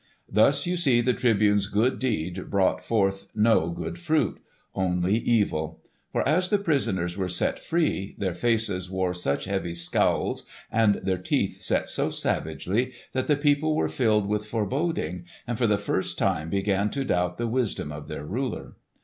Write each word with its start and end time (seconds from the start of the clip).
Thus 0.27 0.65
you 0.65 0.77
see 0.77 0.99
the 1.01 1.13
Tribune's 1.13 1.67
good 1.67 1.99
deed 1.99 2.49
brought 2.49 2.83
forth 2.83 3.27
no 3.35 3.69
good 3.69 3.99
fruit—only 3.99 5.15
evil; 5.15 5.79
for 6.11 6.27
as 6.27 6.49
the 6.49 6.57
prisoners 6.57 7.15
were 7.17 7.29
set 7.29 7.59
free, 7.59 8.15
their 8.17 8.33
faces 8.33 8.89
wore 8.89 9.13
such 9.13 9.45
heavy 9.45 9.75
scowls 9.75 10.47
and 10.71 10.95
their 11.03 11.19
teeth 11.19 11.61
set 11.61 11.87
so 11.87 12.09
savagely 12.09 12.93
that 13.13 13.27
the 13.27 13.37
people 13.37 13.75
were 13.75 13.87
filled 13.89 14.25
with 14.25 14.47
foreboding 14.47 15.25
and 15.45 15.59
for 15.59 15.67
the 15.67 15.77
first 15.77 16.17
time 16.17 16.49
began 16.49 16.89
to 16.89 17.05
doubt 17.05 17.37
the 17.37 17.45
wisdom 17.45 17.91
of 17.91 18.07
their 18.07 18.25
ruler. 18.25 18.73